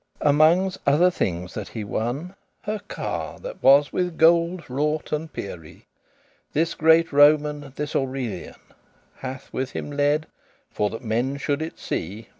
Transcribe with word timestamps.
Amonges 0.19 0.79
other 0.87 1.11
thinges 1.11 1.53
that 1.53 1.67
he 1.67 1.83
wan, 1.83 2.33
Her 2.63 2.79
car, 2.87 3.37
that 3.41 3.61
was 3.61 3.93
with 3.93 4.17
gold 4.17 4.67
wrought 4.67 5.11
and 5.11 5.31
pierrie,* 5.31 5.73
*jewels 5.85 5.85
This 6.53 6.73
greate 6.73 7.11
Roman, 7.13 7.71
this 7.75 7.95
Aurelian 7.95 8.55
Hath 9.17 9.53
with 9.53 9.73
him 9.73 9.91
led, 9.91 10.25
for 10.71 10.89
that 10.89 11.03
men 11.03 11.37
should 11.37 11.61
it 11.61 11.77
see. 11.77 12.29